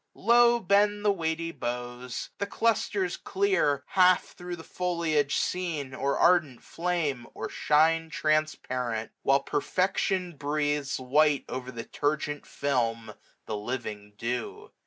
[0.15, 2.31] Low bend the weighty boughs.
[2.39, 3.83] The clusters clear.
[3.89, 7.27] Half thro* the foliage seen, or ardent flame.
[7.35, 13.13] Or shine transparent; while perfection breathes 690 White o'er the turgent film
[13.45, 14.71] the living dew.